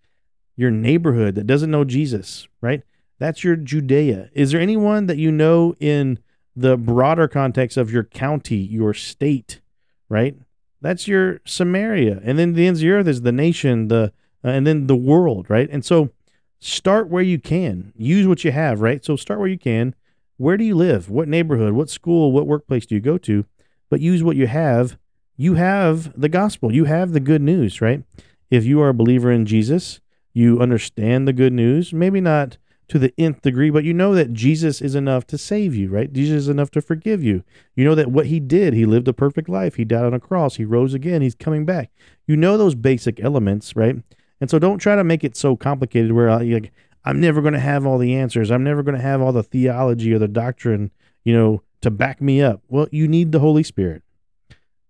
your 0.57 0.71
neighborhood 0.71 1.35
that 1.35 1.47
doesn't 1.47 1.71
know 1.71 1.85
Jesus, 1.85 2.47
right? 2.61 2.83
That's 3.19 3.45
your 3.45 3.57
Judea. 3.57 4.31
Is 4.33 4.53
there 4.53 4.61
anyone 4.61 5.07
that 5.07 5.19
you 5.19 5.31
know 5.31 5.75
in 5.81 6.19
the 6.55 6.77
broader 6.77 7.29
context 7.29 7.77
of 7.77 7.91
your 7.91 8.05
county, 8.05 8.57
your 8.57 8.93
state, 8.93 9.61
right? 10.09 10.37
That's 10.81 11.09
your 11.09 11.41
Samaria. 11.45 12.21
And 12.25 12.39
then 12.39 12.53
the 12.55 12.67
ends 12.67 12.81
of 12.81 12.83
the 12.83 12.91
earth 12.91 13.09
is 13.09 13.23
the 13.23 13.33
nation, 13.33 13.89
the 13.89 14.13
uh, 14.45 14.49
and 14.49 14.67
then 14.67 14.87
the 14.87 14.97
world, 14.97 15.49
right? 15.49 15.69
And 15.71 15.85
so 15.85 16.11
start 16.59 17.09
where 17.09 17.23
you 17.23 17.39
can. 17.39 17.93
Use 17.97 18.27
what 18.27 18.45
you 18.45 18.53
have, 18.53 18.81
right? 18.81 19.05
So 19.05 19.17
start 19.17 19.41
where 19.41 19.49
you 19.49 19.59
can. 19.59 19.95
Where 20.37 20.57
do 20.57 20.65
you 20.65 20.75
live? 20.75 21.09
What 21.11 21.29
neighborhood? 21.29 21.73
What 21.75 21.91
school? 21.91 22.33
What 22.33 22.47
workplace 22.47 22.87
do 22.87 22.95
you 22.95 23.01
go 23.01 23.19
to? 23.19 23.45
But 23.91 24.01
use 24.01 24.23
what 24.23 24.37
you 24.37 24.47
have. 24.47 24.99
You 25.37 25.55
have 25.55 26.19
the 26.21 26.29
gospel. 26.29 26.73
You 26.73 26.85
have 26.85 27.13
the 27.13 27.21
good 27.21 27.43
news, 27.43 27.81
right? 27.81 28.03
If 28.51 28.65
you 28.65 28.81
are 28.81 28.89
a 28.89 28.95
believer 28.95 29.31
in 29.31 29.47
Jesus, 29.47 30.01
you 30.35 30.61
understand 30.61 31.27
the 31.27 31.33
good 31.33 31.53
news, 31.53 31.93
maybe 31.93 32.21
not 32.21 32.59
to 32.89 32.99
the 32.99 33.15
nth 33.17 33.41
degree, 33.41 33.71
but 33.71 33.85
you 33.85 33.95
know 33.95 34.15
that 34.15 34.33
Jesus 34.33 34.83
is 34.83 34.95
enough 34.95 35.27
to 35.29 35.39
save 35.39 35.75
you, 35.75 35.89
right? 35.89 36.13
Jesus 36.13 36.43
is 36.43 36.49
enough 36.49 36.71
to 36.73 36.83
forgive 36.83 37.23
you. 37.23 37.43
You 37.75 37.85
know 37.85 37.95
that 37.95 38.11
what 38.11 38.27
he 38.27 38.39
did, 38.39 38.75
he 38.75 38.85
lived 38.85 39.09
a 39.09 39.15
perfect 39.15 39.49
life. 39.49 39.77
He 39.77 39.85
died 39.85 40.05
on 40.05 40.13
a 40.13 40.21
cross. 40.21 40.57
He 40.57 40.65
rose 40.65 40.93
again. 40.93 41.23
He's 41.23 41.35
coming 41.35 41.65
back. 41.65 41.91
You 42.27 42.37
know 42.37 42.59
those 42.59 42.75
basic 42.75 43.19
elements, 43.21 43.75
right? 43.75 43.97
And 44.43 44.51
so 44.51 44.59
don't 44.59 44.81
try 44.81 44.97
to 44.97 45.05
make 45.05 45.23
it 45.23 45.37
so 45.37 45.55
complicated 45.55 46.11
where 46.11 46.29
uh, 46.29 46.43
like, 46.43 46.73
I'm 47.05 47.21
never 47.21 47.41
going 47.41 47.55
to 47.55 47.61
have 47.61 47.87
all 47.87 47.97
the 47.97 48.17
answers. 48.17 48.51
I'm 48.51 48.65
never 48.65 48.83
going 48.83 48.97
to 48.97 49.01
have 49.01 49.23
all 49.23 49.31
the 49.31 49.45
theology 49.45 50.13
or 50.13 50.19
the 50.19 50.27
doctrine, 50.27 50.91
you 51.23 51.33
know, 51.33 51.63
to 51.81 51.93
back 51.93 52.21
me 52.21 52.43
up. 52.43 52.61
Well, 52.69 52.89
you 52.91 53.07
need 53.07 53.31
the 53.31 53.39
Holy 53.39 53.63
Spirit 53.63 54.03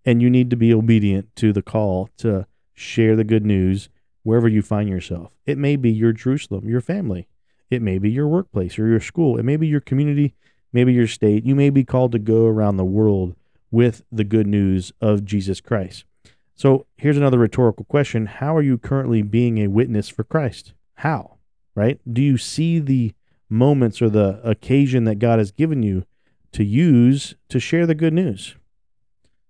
and 0.03 0.23
you 0.23 0.29
need 0.31 0.49
to 0.49 0.55
be 0.55 0.73
obedient 0.73 1.35
to 1.35 1.53
the 1.53 1.61
call 1.61 2.09
to 2.17 2.47
share 2.73 3.15
the 3.15 3.23
good 3.23 3.45
news 3.45 3.89
wherever 4.23 4.47
you 4.47 4.63
find 4.63 4.89
yourself. 4.89 5.29
It 5.45 5.59
may 5.59 5.75
be 5.75 5.91
your 5.91 6.13
Jerusalem, 6.13 6.67
your 6.67 6.81
family. 6.81 7.27
It 7.69 7.83
may 7.83 7.99
be 7.99 8.09
your 8.09 8.27
workplace 8.27 8.79
or 8.79 8.87
your 8.87 8.99
school. 8.99 9.37
It 9.37 9.43
may 9.43 9.57
be 9.57 9.67
your 9.67 9.81
community, 9.81 10.33
maybe 10.71 10.93
your 10.93 11.05
state. 11.05 11.45
You 11.45 11.53
may 11.53 11.69
be 11.69 11.83
called 11.83 12.11
to 12.13 12.19
go 12.19 12.47
around 12.47 12.77
the 12.77 12.85
world 12.85 13.35
with 13.69 14.01
the 14.11 14.23
good 14.23 14.47
news 14.47 14.91
of 14.99 15.23
Jesus 15.23 15.61
Christ. 15.61 16.05
So 16.55 16.85
here's 16.97 17.17
another 17.17 17.39
rhetorical 17.39 17.85
question 17.85 18.25
How 18.27 18.55
are 18.55 18.61
you 18.61 18.77
currently 18.77 19.21
being 19.21 19.57
a 19.57 19.67
witness 19.67 20.09
for 20.09 20.23
Christ? 20.23 20.73
How? 20.95 21.37
Right? 21.75 21.99
Do 22.11 22.21
you 22.21 22.37
see 22.37 22.79
the 22.79 23.13
moments 23.49 24.01
or 24.01 24.09
the 24.09 24.39
occasion 24.43 25.05
that 25.05 25.19
God 25.19 25.39
has 25.39 25.51
given 25.51 25.83
you 25.83 26.05
to 26.51 26.63
use 26.63 27.35
to 27.49 27.59
share 27.59 27.85
the 27.85 27.95
good 27.95 28.13
news? 28.13 28.55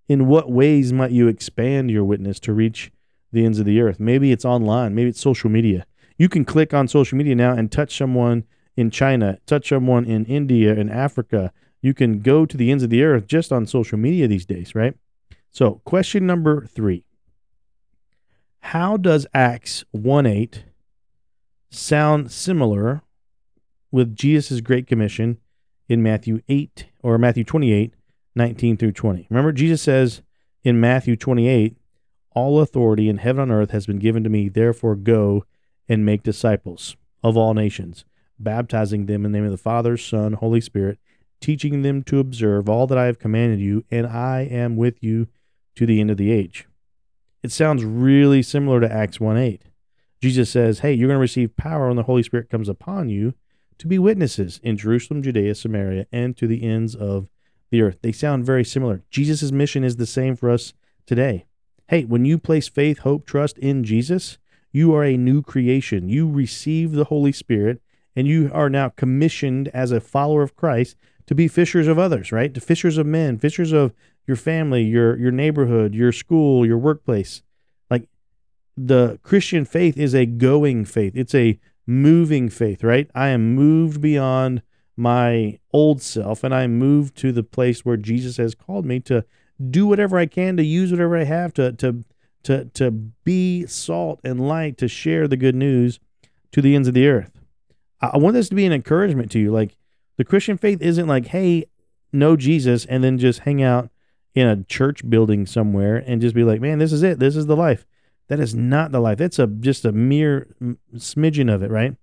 In 0.08 0.26
what 0.26 0.50
ways 0.50 0.92
might 0.92 1.12
you 1.12 1.28
expand 1.28 1.90
your 1.90 2.04
witness 2.04 2.38
to 2.40 2.52
reach 2.52 2.90
the 3.32 3.44
ends 3.44 3.58
of 3.58 3.66
the 3.66 3.80
earth? 3.80 4.00
Maybe 4.00 4.32
it's 4.32 4.44
online, 4.44 4.94
maybe 4.94 5.10
it's 5.10 5.20
social 5.20 5.50
media. 5.50 5.86
You 6.16 6.28
can 6.28 6.44
click 6.44 6.72
on 6.72 6.88
social 6.88 7.18
media 7.18 7.34
now 7.34 7.52
and 7.52 7.70
touch 7.70 7.96
someone 7.96 8.44
in 8.76 8.90
China, 8.90 9.38
touch 9.46 9.68
someone 9.68 10.04
in 10.04 10.24
India 10.26 10.74
in 10.74 10.90
Africa. 10.90 11.52
You 11.80 11.94
can 11.94 12.20
go 12.20 12.46
to 12.46 12.56
the 12.56 12.70
ends 12.70 12.82
of 12.82 12.90
the 12.90 13.02
earth 13.02 13.26
just 13.26 13.52
on 13.52 13.66
social 13.66 13.98
media 13.98 14.28
these 14.28 14.46
days, 14.46 14.74
right? 14.74 14.94
So, 15.54 15.80
question 15.84 16.26
number 16.26 16.66
three 16.66 17.04
How 18.58 18.96
does 18.96 19.24
Acts 19.32 19.84
1 19.92 20.26
8 20.26 20.64
sound 21.70 22.32
similar 22.32 23.02
with 23.92 24.16
Jesus' 24.16 24.60
Great 24.60 24.88
Commission 24.88 25.38
in 25.88 26.02
Matthew 26.02 26.40
8 26.48 26.86
or 27.04 27.18
Matthew 27.18 27.44
28, 27.44 27.94
19 28.34 28.76
through 28.76 28.90
20? 28.90 29.28
Remember, 29.30 29.52
Jesus 29.52 29.80
says 29.80 30.22
in 30.64 30.80
Matthew 30.80 31.14
28, 31.14 31.76
All 32.32 32.60
authority 32.60 33.08
in 33.08 33.18
heaven 33.18 33.44
and 33.44 33.52
earth 33.52 33.70
has 33.70 33.86
been 33.86 34.00
given 34.00 34.24
to 34.24 34.30
me, 34.30 34.48
therefore 34.48 34.96
go 34.96 35.44
and 35.88 36.04
make 36.04 36.24
disciples 36.24 36.96
of 37.22 37.36
all 37.36 37.54
nations, 37.54 38.04
baptizing 38.40 39.06
them 39.06 39.24
in 39.24 39.30
the 39.30 39.38
name 39.38 39.44
of 39.46 39.52
the 39.52 39.56
Father, 39.56 39.96
Son, 39.96 40.32
Holy 40.32 40.60
Spirit, 40.60 40.98
teaching 41.40 41.82
them 41.82 42.02
to 42.02 42.18
observe 42.18 42.68
all 42.68 42.88
that 42.88 42.98
I 42.98 43.06
have 43.06 43.20
commanded 43.20 43.60
you, 43.60 43.84
and 43.88 44.04
I 44.08 44.48
am 44.50 44.74
with 44.74 45.00
you 45.00 45.28
to 45.76 45.86
the 45.86 46.00
end 46.00 46.10
of 46.10 46.16
the 46.16 46.30
age. 46.30 46.66
It 47.42 47.52
sounds 47.52 47.84
really 47.84 48.42
similar 48.42 48.80
to 48.80 48.92
Acts 48.92 49.20
1 49.20 49.36
8. 49.36 49.62
Jesus 50.22 50.50
says, 50.50 50.78
Hey, 50.78 50.94
you're 50.94 51.08
going 51.08 51.16
to 51.16 51.20
receive 51.20 51.56
power 51.56 51.88
when 51.88 51.96
the 51.96 52.04
Holy 52.04 52.22
Spirit 52.22 52.48
comes 52.48 52.68
upon 52.68 53.10
you 53.10 53.34
to 53.78 53.86
be 53.86 53.98
witnesses 53.98 54.60
in 54.62 54.76
Jerusalem, 54.76 55.22
Judea, 55.22 55.54
Samaria, 55.54 56.06
and 56.10 56.36
to 56.36 56.46
the 56.46 56.62
ends 56.62 56.94
of 56.94 57.28
the 57.70 57.82
earth. 57.82 57.98
They 58.02 58.12
sound 58.12 58.46
very 58.46 58.64
similar. 58.64 59.02
Jesus' 59.10 59.52
mission 59.52 59.84
is 59.84 59.96
the 59.96 60.06
same 60.06 60.36
for 60.36 60.50
us 60.50 60.72
today. 61.06 61.44
Hey, 61.88 62.04
when 62.04 62.24
you 62.24 62.38
place 62.38 62.68
faith, 62.68 63.00
hope, 63.00 63.26
trust 63.26 63.58
in 63.58 63.84
Jesus, 63.84 64.38
you 64.72 64.94
are 64.94 65.04
a 65.04 65.16
new 65.16 65.42
creation. 65.42 66.08
You 66.08 66.30
receive 66.30 66.92
the 66.92 67.04
Holy 67.04 67.32
Spirit, 67.32 67.82
and 68.16 68.26
you 68.26 68.50
are 68.54 68.70
now 68.70 68.88
commissioned 68.88 69.68
as 69.68 69.92
a 69.92 70.00
follower 70.00 70.42
of 70.42 70.56
Christ 70.56 70.96
to 71.26 71.34
be 71.34 71.48
fishers 71.48 71.88
of 71.88 71.98
others, 71.98 72.32
right? 72.32 72.54
To 72.54 72.60
fishers 72.60 72.96
of 72.96 73.06
men, 73.06 73.38
fishers 73.38 73.72
of 73.72 73.92
your 74.26 74.36
family, 74.36 74.82
your 74.82 75.16
your 75.18 75.32
neighborhood, 75.32 75.94
your 75.94 76.12
school, 76.12 76.66
your 76.66 76.78
workplace. 76.78 77.42
Like 77.90 78.08
the 78.76 79.18
Christian 79.22 79.64
faith 79.64 79.96
is 79.96 80.14
a 80.14 80.26
going 80.26 80.84
faith. 80.84 81.12
It's 81.14 81.34
a 81.34 81.58
moving 81.86 82.48
faith, 82.48 82.82
right? 82.82 83.10
I 83.14 83.28
am 83.28 83.54
moved 83.54 84.00
beyond 84.00 84.62
my 84.96 85.58
old 85.72 86.00
self 86.00 86.44
and 86.44 86.54
I 86.54 86.66
moved 86.66 87.16
to 87.18 87.32
the 87.32 87.42
place 87.42 87.84
where 87.84 87.96
Jesus 87.96 88.36
has 88.36 88.54
called 88.54 88.86
me 88.86 89.00
to 89.00 89.24
do 89.70 89.86
whatever 89.86 90.18
I 90.18 90.26
can, 90.26 90.56
to 90.56 90.64
use 90.64 90.90
whatever 90.90 91.16
I 91.16 91.24
have 91.24 91.52
to 91.54 91.72
to 91.72 92.04
to 92.44 92.66
to 92.66 92.90
be 92.90 93.66
salt 93.66 94.20
and 94.24 94.46
light 94.46 94.78
to 94.78 94.88
share 94.88 95.28
the 95.28 95.36
good 95.36 95.54
news 95.54 96.00
to 96.52 96.62
the 96.62 96.74
ends 96.74 96.88
of 96.88 96.94
the 96.94 97.08
earth. 97.08 97.40
I 98.00 98.18
want 98.18 98.34
this 98.34 98.48
to 98.50 98.54
be 98.54 98.66
an 98.66 98.72
encouragement 98.72 99.30
to 99.32 99.38
you. 99.38 99.50
Like 99.50 99.76
the 100.16 100.24
Christian 100.24 100.56
faith 100.56 100.80
isn't 100.80 101.06
like, 101.06 101.26
hey, 101.26 101.64
know 102.12 102.36
Jesus 102.36 102.84
and 102.84 103.02
then 103.02 103.18
just 103.18 103.40
hang 103.40 103.62
out 103.62 103.90
in 104.34 104.46
a 104.46 104.62
church 104.64 105.08
building 105.08 105.46
somewhere 105.46 105.96
and 105.96 106.20
just 106.20 106.34
be 106.34 106.44
like, 106.44 106.60
man, 106.60 106.78
this 106.78 106.92
is 106.92 107.02
it. 107.02 107.18
This 107.18 107.36
is 107.36 107.46
the 107.46 107.56
life. 107.56 107.86
That 108.28 108.40
is 108.40 108.54
not 108.54 108.90
the 108.90 109.00
life. 109.00 109.18
That's 109.18 109.38
a 109.38 109.46
just 109.46 109.84
a 109.84 109.92
mere 109.92 110.48
smidgen 110.96 111.52
of 111.52 111.62
it, 111.62 111.70
right? 111.70 111.96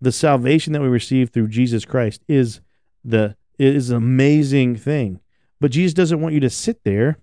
The 0.00 0.12
salvation 0.12 0.72
that 0.72 0.82
we 0.82 0.88
receive 0.88 1.30
through 1.30 1.48
Jesus 1.48 1.84
Christ 1.84 2.22
is 2.28 2.60
the 3.04 3.36
is 3.58 3.90
an 3.90 3.96
amazing 3.96 4.76
thing. 4.76 5.20
But 5.60 5.70
Jesus 5.70 5.94
doesn't 5.94 6.20
want 6.20 6.34
you 6.34 6.40
to 6.40 6.50
sit 6.50 6.84
there 6.84 7.18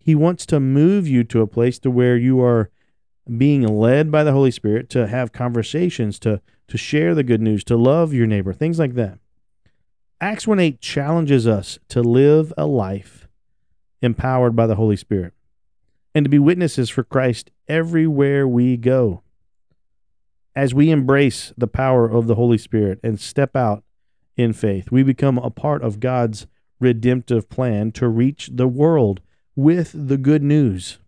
he 0.00 0.14
wants 0.14 0.46
to 0.46 0.58
move 0.58 1.06
you 1.06 1.22
to 1.24 1.42
a 1.42 1.46
place 1.46 1.78
to 1.80 1.90
where 1.90 2.16
you 2.16 2.42
are 2.42 2.70
being 3.36 3.62
led 3.62 4.10
by 4.10 4.24
the 4.24 4.32
Holy 4.32 4.50
Spirit 4.50 4.88
to 4.90 5.06
have 5.06 5.32
conversations, 5.32 6.18
to 6.20 6.40
to 6.68 6.78
share 6.78 7.14
the 7.14 7.24
good 7.24 7.42
news, 7.42 7.64
to 7.64 7.76
love 7.76 8.14
your 8.14 8.26
neighbor, 8.26 8.52
things 8.52 8.78
like 8.78 8.94
that. 8.94 9.18
Acts 10.20 10.46
1 10.46 10.58
8 10.58 10.80
challenges 10.80 11.46
us 11.46 11.78
to 11.88 12.00
live 12.00 12.52
a 12.56 12.64
life 12.64 13.19
empowered 14.02 14.56
by 14.56 14.66
the 14.66 14.76
Holy 14.76 14.96
Spirit 14.96 15.34
and 16.14 16.24
to 16.24 16.28
be 16.28 16.38
witnesses 16.38 16.90
for 16.90 17.04
Christ 17.04 17.50
everywhere 17.68 18.46
we 18.46 18.76
go. 18.76 19.22
As 20.56 20.74
we 20.74 20.90
embrace 20.90 21.52
the 21.56 21.68
power 21.68 22.06
of 22.06 22.26
the 22.26 22.34
Holy 22.34 22.58
Spirit 22.58 22.98
and 23.02 23.20
step 23.20 23.54
out 23.54 23.84
in 24.36 24.52
faith, 24.52 24.90
we 24.90 25.02
become 25.02 25.38
a 25.38 25.50
part 25.50 25.82
of 25.82 26.00
God's 26.00 26.46
redemptive 26.80 27.48
plan 27.48 27.92
to 27.92 28.08
reach 28.08 28.50
the 28.52 28.66
world 28.66 29.20
with 29.54 29.92
the 29.94 30.16
good 30.16 30.42
news. 30.42 30.98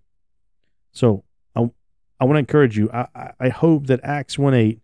So 0.93 1.25
I, 1.57 1.71
I 2.21 2.25
want 2.25 2.37
to 2.37 2.41
encourage 2.41 2.77
you. 2.77 2.91
I, 2.93 3.33
I 3.41 3.49
hope 3.49 3.87
that 3.87 4.01
Acts 4.05 4.39
1 4.39 4.55
8 4.55 4.81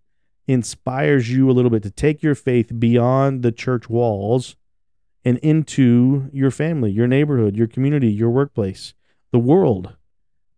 inspires 0.49 1.31
you 1.31 1.51
a 1.51 1.53
little 1.53 1.71
bit 1.71 1.83
to 1.83 1.91
take 1.91 2.23
your 2.23 2.35
faith 2.35 2.73
beyond 2.79 3.43
the 3.43 3.53
church 3.53 3.89
walls 3.89 4.57
and 5.29 5.37
into 5.39 6.31
your 6.33 6.51
family, 6.51 6.91
your 6.91 7.07
neighborhood, 7.07 7.55
your 7.55 7.67
community, 7.67 8.09
your 8.09 8.31
workplace, 8.31 8.95
the 9.31 9.39
world. 9.39 9.95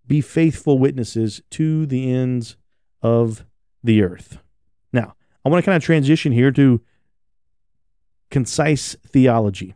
Be 0.06 0.20
faithful 0.20 0.78
witnesses 0.78 1.42
to 1.50 1.86
the 1.86 2.12
ends 2.12 2.56
of 3.02 3.44
the 3.82 4.00
earth. 4.00 4.38
Now, 4.92 5.16
I 5.44 5.48
want 5.48 5.60
to 5.60 5.68
kind 5.68 5.76
of 5.76 5.82
transition 5.82 6.30
here 6.30 6.52
to 6.52 6.80
concise 8.30 8.94
theology. 9.04 9.74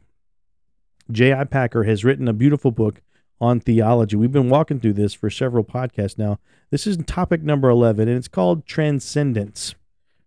J.I. 1.11 1.43
Packer 1.43 1.83
has 1.83 2.05
written 2.05 2.29
a 2.29 2.33
beautiful 2.33 2.71
book 2.71 3.03
on 3.41 3.59
theology. 3.59 4.15
We've 4.15 4.31
been 4.31 4.49
walking 4.49 4.79
through 4.79 4.93
this 4.93 5.13
for 5.13 5.29
several 5.29 5.65
podcasts 5.65 6.17
now. 6.17 6.39
This 6.71 6.87
is 6.87 6.97
topic 6.99 7.43
number 7.43 7.69
11, 7.69 8.07
and 8.07 8.17
it's 8.17 8.29
called 8.29 8.65
transcendence, 8.65 9.75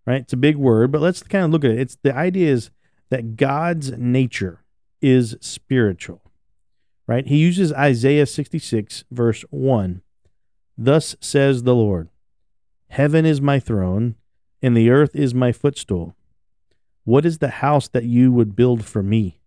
right? 0.05 0.24
It's 0.24 0.33
a 0.33 0.38
big 0.38 0.57
word, 0.57 0.91
but 0.91 1.00
let's 1.00 1.24
kind 1.24 1.45
of 1.45 1.51
look 1.51 1.63
at 1.63 1.71
it. 1.71 1.79
It's 1.79 1.97
the 2.03 2.13
idea 2.13 2.51
is 2.51 2.69
that 3.09 3.35
God's 3.35 3.91
nature 3.93 4.63
is 5.01 5.37
spiritual, 5.41 6.21
right? 7.07 7.25
He 7.25 7.37
uses 7.37 7.71
Isaiah 7.73 8.25
66, 8.25 9.05
verse 9.11 9.43
1. 9.49 10.01
Thus 10.77 11.15
says 11.19 11.63
the 11.63 11.75
Lord 11.75 12.09
Heaven 12.89 13.25
is 13.25 13.41
my 13.41 13.59
throne, 13.59 14.15
and 14.61 14.75
the 14.75 14.89
earth 14.89 15.15
is 15.15 15.33
my 15.33 15.51
footstool. 15.51 16.15
What 17.03 17.25
is 17.25 17.37
the 17.37 17.49
house 17.49 17.87
that 17.89 18.05
you 18.05 18.31
would 18.31 18.55
build 18.55 18.85
for 18.85 19.03
me? 19.03 19.39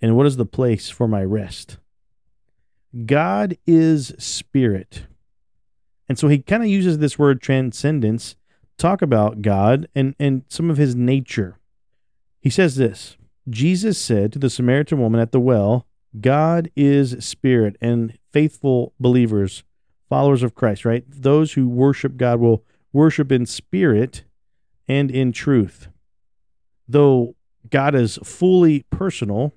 And 0.00 0.16
what 0.16 0.26
is 0.26 0.36
the 0.36 0.46
place 0.46 0.90
for 0.90 1.08
my 1.08 1.22
rest? 1.24 1.78
God 3.06 3.56
is 3.66 4.14
spirit. 4.18 5.06
And 6.08 6.18
so 6.18 6.28
he 6.28 6.38
kind 6.38 6.62
of 6.62 6.68
uses 6.68 6.98
this 6.98 7.18
word 7.18 7.40
transcendence 7.40 8.36
talk 8.76 9.02
about 9.02 9.42
God 9.42 9.88
and, 9.94 10.14
and 10.18 10.42
some 10.48 10.70
of 10.70 10.76
his 10.76 10.94
nature. 10.94 11.58
He 12.44 12.50
says 12.50 12.76
this 12.76 13.16
Jesus 13.48 13.98
said 13.98 14.30
to 14.34 14.38
the 14.38 14.50
Samaritan 14.50 15.00
woman 15.00 15.18
at 15.18 15.32
the 15.32 15.40
well, 15.40 15.86
God 16.20 16.70
is 16.76 17.24
spirit, 17.24 17.76
and 17.80 18.18
faithful 18.32 18.92
believers, 19.00 19.64
followers 20.10 20.42
of 20.42 20.54
Christ, 20.54 20.84
right? 20.84 21.04
Those 21.08 21.54
who 21.54 21.66
worship 21.66 22.18
God 22.18 22.40
will 22.40 22.62
worship 22.92 23.32
in 23.32 23.46
spirit 23.46 24.24
and 24.86 25.10
in 25.10 25.32
truth. 25.32 25.88
Though 26.86 27.34
God 27.70 27.94
is 27.94 28.18
fully 28.22 28.84
personal, 28.90 29.54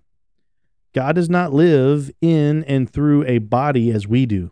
God 0.94 1.16
does 1.16 1.30
not 1.30 1.54
live 1.54 2.10
in 2.22 2.64
and 2.64 2.90
through 2.90 3.26
a 3.26 3.40
body 3.40 3.92
as 3.92 4.08
we 4.08 4.26
do. 4.26 4.52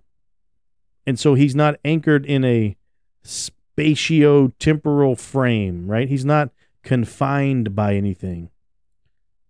And 1.07 1.17
so 1.17 1.35
he's 1.35 1.55
not 1.55 1.79
anchored 1.85 2.25
in 2.25 2.43
a 2.43 2.75
spatio 3.23 4.51
temporal 4.59 5.15
frame, 5.15 5.87
right? 5.87 6.09
He's 6.09 6.25
not 6.25 6.49
confined 6.85 7.75
by 7.75 7.95
anything. 7.95 8.49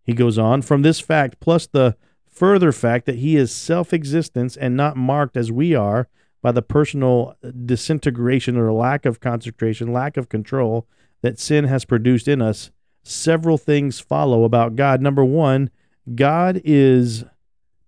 He 0.03 0.13
goes 0.13 0.39
on, 0.39 0.63
from 0.63 0.81
this 0.81 0.99
fact, 0.99 1.39
plus 1.39 1.67
the 1.67 1.95
further 2.27 2.71
fact 2.71 3.05
that 3.05 3.19
he 3.19 3.35
is 3.35 3.53
self 3.53 3.93
existence 3.93 4.57
and 4.57 4.75
not 4.75 4.97
marked 4.97 5.37
as 5.37 5.51
we 5.51 5.75
are 5.75 6.07
by 6.41 6.51
the 6.51 6.61
personal 6.61 7.35
disintegration 7.65 8.57
or 8.57 8.71
lack 8.71 9.05
of 9.05 9.19
concentration, 9.19 9.93
lack 9.93 10.17
of 10.17 10.29
control 10.29 10.87
that 11.21 11.39
sin 11.39 11.65
has 11.65 11.85
produced 11.85 12.27
in 12.27 12.41
us, 12.41 12.71
several 13.03 13.57
things 13.57 13.99
follow 13.99 14.43
about 14.43 14.75
God. 14.75 15.01
Number 15.01 15.25
one, 15.25 15.71
God 16.13 16.61
is 16.63 17.23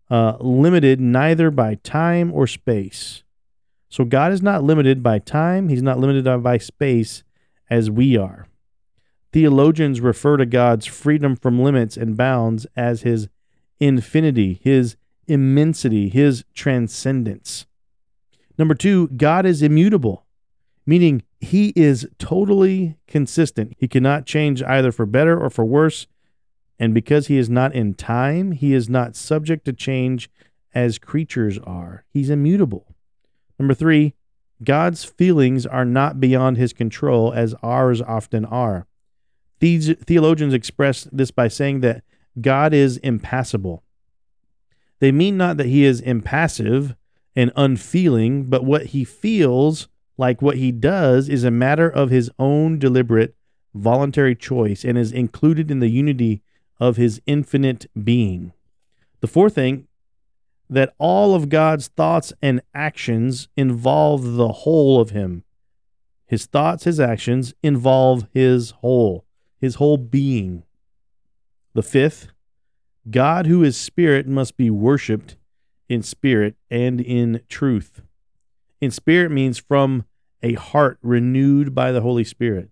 uh, 0.09 0.37
limited 0.39 0.99
neither 0.99 1.51
by 1.51 1.75
time 1.75 2.31
or 2.33 2.47
space. 2.47 3.23
So 3.89 4.05
God 4.05 4.31
is 4.31 4.41
not 4.41 4.63
limited 4.63 5.03
by 5.03 5.19
time, 5.19 5.69
He's 5.69 5.83
not 5.83 5.99
limited 5.99 6.41
by 6.41 6.57
space 6.57 7.23
as 7.69 7.91
we 7.91 8.17
are. 8.17 8.46
Theologians 9.31 10.01
refer 10.01 10.37
to 10.37 10.45
God's 10.45 10.85
freedom 10.85 11.35
from 11.35 11.61
limits 11.61 11.97
and 11.97 12.17
bounds 12.17 12.65
as 12.75 13.01
His 13.01 13.27
infinity, 13.79 14.59
His 14.63 14.95
immensity, 15.27 16.09
His 16.09 16.45
transcendence. 16.53 17.65
Number 18.57 18.73
two, 18.73 19.09
God 19.09 19.45
is 19.45 19.61
immutable, 19.61 20.25
meaning 20.85 21.23
He 21.39 21.73
is 21.75 22.07
totally 22.17 22.97
consistent. 23.07 23.73
He 23.77 23.87
cannot 23.87 24.25
change 24.25 24.63
either 24.63 24.91
for 24.91 25.05
better 25.05 25.39
or 25.39 25.49
for 25.49 25.65
worse. 25.65 26.07
And 26.79 26.93
because 26.93 27.27
He 27.27 27.37
is 27.37 27.49
not 27.49 27.75
in 27.75 27.93
time, 27.93 28.53
He 28.53 28.73
is 28.73 28.87
not 28.89 29.15
subject 29.15 29.65
to 29.65 29.73
change 29.73 30.29
as 30.73 30.97
creatures 30.97 31.59
are. 31.59 32.05
He's 32.09 32.29
immutable. 32.29 32.95
Number 33.59 33.73
three, 33.73 34.13
God's 34.63 35.03
feelings 35.03 35.65
are 35.65 35.85
not 35.85 36.19
beyond 36.19 36.57
his 36.57 36.73
control 36.73 37.31
as 37.31 37.53
ours 37.61 38.01
often 38.01 38.45
are. 38.45 38.86
These 39.59 39.95
theologians 39.95 40.53
express 40.53 41.07
this 41.11 41.31
by 41.31 41.47
saying 41.47 41.81
that 41.81 42.03
God 42.39 42.73
is 42.73 42.97
impassible. 42.97 43.83
They 44.99 45.11
mean 45.11 45.37
not 45.37 45.57
that 45.57 45.67
he 45.67 45.83
is 45.83 46.01
impassive 46.01 46.95
and 47.35 47.51
unfeeling, 47.55 48.45
but 48.45 48.65
what 48.65 48.87
he 48.87 49.03
feels, 49.03 49.87
like 50.17 50.41
what 50.41 50.57
he 50.57 50.71
does, 50.71 51.29
is 51.29 51.43
a 51.43 51.51
matter 51.51 51.89
of 51.89 52.09
his 52.09 52.31
own 52.39 52.79
deliberate, 52.79 53.35
voluntary 53.73 54.35
choice 54.35 54.83
and 54.83 54.97
is 54.97 55.11
included 55.11 55.69
in 55.69 55.79
the 55.79 55.89
unity 55.89 56.41
of 56.79 56.97
his 56.97 57.21
infinite 57.25 57.85
being. 58.03 58.53
The 59.21 59.27
fourth 59.27 59.55
thing 59.55 59.87
that 60.69 60.93
all 60.97 61.33
of 61.33 61.49
God's 61.49 61.87
thoughts 61.87 62.33
and 62.41 62.61
actions 62.73 63.47
involve 63.55 64.33
the 64.33 64.49
whole 64.49 64.99
of 64.99 65.11
him. 65.11 65.43
His 66.25 66.45
thoughts, 66.45 66.83
his 66.83 66.99
actions 66.99 67.53
involve 67.63 68.27
his 68.33 68.71
whole, 68.71 69.25
his 69.59 69.75
whole 69.75 69.97
being. 69.97 70.63
The 71.73 71.83
fifth, 71.83 72.29
God 73.09 73.47
who 73.47 73.63
is 73.63 73.77
spirit 73.77 74.27
must 74.27 74.57
be 74.57 74.69
worshiped 74.69 75.37
in 75.87 76.03
spirit 76.03 76.55
and 76.69 76.99
in 76.99 77.41
truth. 77.47 78.01
In 78.81 78.91
spirit 78.91 79.31
means 79.31 79.57
from 79.57 80.05
a 80.43 80.53
heart 80.53 80.99
renewed 81.01 81.73
by 81.73 81.91
the 81.91 82.01
Holy 82.01 82.23
Spirit. 82.23 82.69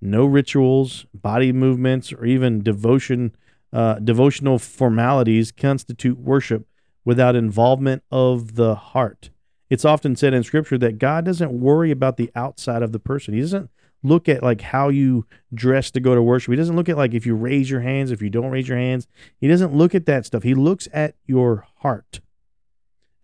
No 0.00 0.24
rituals, 0.24 1.06
body 1.12 1.52
movements, 1.52 2.12
or 2.12 2.24
even 2.24 2.62
devotion, 2.62 3.34
uh, 3.72 3.94
devotional 3.94 4.58
formalities 4.58 5.50
constitute 5.50 6.18
worship 6.18 6.66
without 7.04 7.34
involvement 7.34 8.02
of 8.10 8.54
the 8.54 8.74
heart. 8.74 9.30
It's 9.68 9.84
often 9.84 10.16
said 10.16 10.32
in 10.32 10.44
scripture 10.44 10.78
that 10.78 10.98
God 10.98 11.24
doesn't 11.24 11.60
worry 11.60 11.90
about 11.90 12.16
the 12.16 12.30
outside 12.34 12.82
of 12.82 12.92
the 12.92 12.98
person. 12.98 13.34
He 13.34 13.40
doesn't 13.40 13.70
look 14.02 14.28
at 14.28 14.42
like 14.42 14.60
how 14.60 14.88
you 14.88 15.26
dress 15.52 15.90
to 15.92 16.00
go 16.00 16.14
to 16.14 16.22
worship. 16.22 16.52
He 16.52 16.56
doesn't 16.56 16.76
look 16.76 16.88
at 16.88 16.96
like 16.96 17.14
if 17.14 17.26
you 17.26 17.34
raise 17.34 17.70
your 17.70 17.80
hands, 17.80 18.10
if 18.10 18.22
you 18.22 18.30
don't 18.30 18.50
raise 18.50 18.68
your 18.68 18.78
hands. 18.78 19.06
He 19.40 19.48
doesn't 19.48 19.74
look 19.74 19.94
at 19.94 20.06
that 20.06 20.26
stuff. 20.26 20.42
He 20.42 20.54
looks 20.54 20.88
at 20.92 21.14
your 21.26 21.66
heart. 21.78 22.20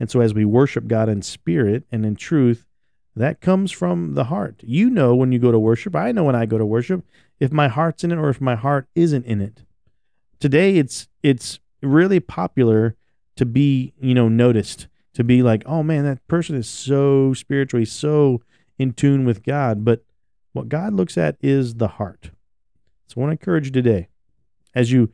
And 0.00 0.10
so 0.10 0.20
as 0.20 0.34
we 0.34 0.44
worship 0.44 0.86
God 0.86 1.08
in 1.08 1.22
spirit 1.22 1.84
and 1.92 2.04
in 2.04 2.16
truth, 2.16 2.66
that 3.16 3.40
comes 3.40 3.70
from 3.70 4.14
the 4.14 4.24
heart. 4.24 4.60
You 4.64 4.90
know 4.90 5.14
when 5.14 5.30
you 5.30 5.38
go 5.38 5.52
to 5.52 5.58
worship. 5.58 5.94
I 5.94 6.10
know 6.10 6.24
when 6.24 6.34
I 6.34 6.46
go 6.46 6.58
to 6.58 6.66
worship 6.66 7.04
if 7.38 7.52
my 7.52 7.68
heart's 7.68 8.04
in 8.04 8.12
it 8.12 8.18
or 8.18 8.28
if 8.28 8.40
my 8.40 8.54
heart 8.54 8.88
isn't 8.94 9.24
in 9.26 9.40
it. 9.40 9.62
Today 10.40 10.76
it's 10.76 11.08
it's 11.22 11.60
really 11.82 12.20
popular 12.20 12.96
to 13.36 13.44
be, 13.44 13.92
you 14.00 14.14
know, 14.14 14.28
noticed, 14.28 14.88
to 15.14 15.24
be 15.24 15.42
like, 15.42 15.62
oh 15.66 15.82
man, 15.82 16.04
that 16.04 16.26
person 16.28 16.56
is 16.56 16.68
so 16.68 17.34
spiritually, 17.34 17.84
so 17.84 18.42
in 18.78 18.92
tune 18.92 19.24
with 19.24 19.42
God. 19.42 19.84
But 19.84 20.04
what 20.54 20.70
God 20.70 20.94
looks 20.94 21.18
at 21.18 21.36
is 21.42 21.74
the 21.74 21.88
heart. 21.88 22.30
So 23.06 23.16
I 23.16 23.20
want 23.20 23.28
to 23.28 23.42
encourage 23.42 23.66
you 23.66 23.72
today, 23.72 24.08
as 24.74 24.90
you 24.90 25.12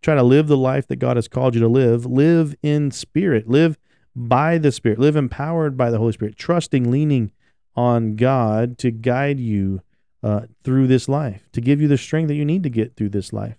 try 0.00 0.14
to 0.14 0.22
live 0.22 0.46
the 0.46 0.56
life 0.56 0.86
that 0.88 0.96
God 0.96 1.16
has 1.16 1.28
called 1.28 1.54
you 1.54 1.60
to 1.60 1.68
live, 1.68 2.06
live 2.06 2.54
in 2.62 2.90
spirit, 2.90 3.46
live 3.46 3.76
by 4.16 4.56
the 4.56 4.72
Spirit, 4.72 4.98
live 4.98 5.14
empowered 5.14 5.76
by 5.76 5.90
the 5.90 5.98
Holy 5.98 6.12
Spirit, 6.12 6.36
trusting, 6.36 6.90
leaning 6.90 7.30
on 7.76 8.16
God 8.16 8.78
to 8.78 8.90
guide 8.90 9.38
you 9.38 9.82
uh, 10.22 10.46
through 10.64 10.86
this 10.86 11.06
life, 11.06 11.46
to 11.52 11.60
give 11.60 11.82
you 11.82 11.86
the 11.86 11.98
strength 11.98 12.28
that 12.28 12.34
you 12.34 12.44
need 12.44 12.62
to 12.62 12.70
get 12.70 12.96
through 12.96 13.10
this 13.10 13.32
life. 13.32 13.58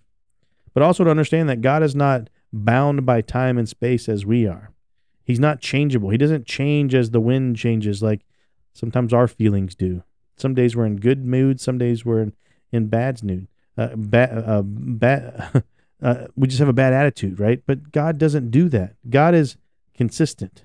But 0.74 0.82
also 0.82 1.04
to 1.04 1.12
understand 1.12 1.48
that 1.50 1.62
God 1.62 1.84
is 1.84 1.96
not 1.96 2.30
bound 2.52 3.06
by 3.06 3.22
time 3.22 3.60
and 3.60 3.70
space 3.70 4.10
as 4.10 4.26
we 4.26 4.48
are. 4.48 4.72
He's 5.24 5.40
not 5.40 5.62
changeable. 5.62 6.10
He 6.10 6.18
doesn't 6.18 6.48
change 6.48 6.96
as 6.96 7.12
the 7.12 7.22
wind 7.22 7.58
changes 7.58 8.02
like 8.02 8.26
sometimes 8.74 9.14
our 9.14 9.28
feelings 9.28 9.76
do. 9.76 10.04
Some 10.38 10.54
days 10.54 10.76
we're 10.76 10.86
in 10.86 10.98
good 10.98 11.26
mood, 11.26 11.60
some 11.60 11.78
days 11.78 12.06
we're 12.06 12.22
in, 12.22 12.34
in 12.72 12.88
bad 12.88 13.24
mood. 13.24 13.48
Uh, 13.78 13.96
bad, 13.96 14.38
uh, 14.38 14.62
bad, 14.64 15.64
uh, 16.02 16.28
we 16.36 16.48
just 16.48 16.60
have 16.60 16.68
a 16.68 16.74
bad 16.74 16.94
attitude, 16.94 17.40
right? 17.40 17.62
But 17.66 17.92
God 17.92 18.18
doesn't 18.18 18.52
do 18.52 18.70
that. 18.70 18.96
God 19.10 19.36
is 19.36 19.58
consistent. 19.96 20.64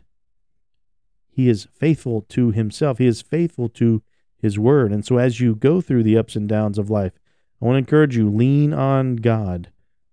He 1.31 1.49
is 1.49 1.69
faithful 1.75 2.23
to 2.29 2.51
himself. 2.51 2.99
He 2.99 3.07
is 3.07 3.23
faithful 3.23 3.69
to 3.71 4.03
his 4.37 4.59
word. 4.59 4.93
And 4.93 5.05
so 5.05 5.19
as 5.19 5.41
you 5.41 5.55
go 5.55 5.81
through 5.81 6.03
the 6.03 6.19
ups 6.19 6.37
and 6.37 6.49
downs 6.49 6.79
of 6.79 6.91
life, 6.91 7.13
I 7.61 7.65
want 7.65 7.75
to 7.75 7.79
encourage 7.79 8.17
you 8.17 8.29
lean 8.29 8.75
on 8.75 9.17
God 9.17 9.71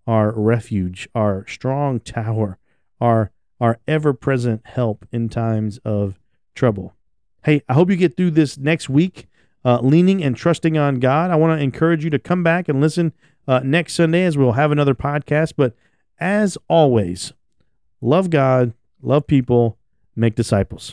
our 0.08 0.32
refuge, 0.32 1.08
our 1.14 1.46
strong 1.48 2.00
tower, 2.00 2.58
our 3.00 3.32
our 3.62 3.80
ever-present 3.88 4.62
help 4.66 5.06
in 5.12 5.28
times 5.28 5.80
of 5.80 6.18
trouble. 6.56 6.96
Hey, 7.44 7.62
I 7.68 7.74
hope 7.74 7.90
you 7.90 7.98
get 7.98 8.16
through 8.16 8.32
this 8.32 8.58
next 8.58 8.88
week 8.90 9.28
uh, 9.66 9.80
leaning 9.82 10.24
and 10.24 10.36
trusting 10.36 10.78
on 10.78 11.00
God. 11.00 11.32
I 11.32 11.36
want 11.36 11.58
to 11.58 11.64
encourage 11.64 12.04
you 12.04 12.10
to 12.12 12.20
come 12.20 12.44
back 12.44 12.70
and 12.70 12.80
listen 12.82 13.14
uh, 13.48 13.62
next 13.64 13.94
Sunday 13.94 14.24
as 14.24 14.38
we'll 14.38 14.54
have 14.54 14.72
another 14.72 14.96
podcast. 14.96 15.54
But 15.58 15.76
as 16.20 16.58
always, 16.68 17.34
love 18.02 18.30
God, 18.30 18.74
love 19.02 19.28
people, 19.28 19.78
make 20.16 20.36
disciples. 20.36 20.88